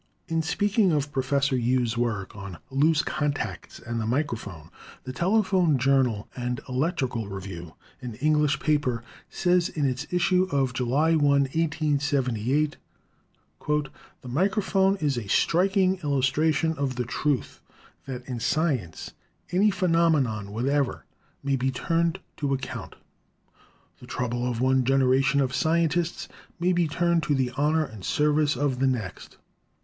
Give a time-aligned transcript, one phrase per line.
[0.27, 4.71] In speaking of Professor Hughes' work on loose con tacts and the microphone,
[5.03, 10.73] the Telegraph Journal and Electrical Review, an English electrical paper, says in its issue of
[10.73, 12.77] July 1, 1878:
[13.67, 13.91] "The
[14.27, 17.61] microphone is a striking illustration of the truth
[18.07, 19.11] that in science
[19.51, 21.05] any phenomenon whatever
[21.43, 22.95] may be turned to account.
[23.99, 26.27] The trouble of one generation of scientists
[26.59, 29.37] may be turned to the honor and service of the next.